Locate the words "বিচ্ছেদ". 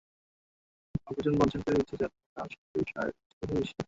1.77-1.99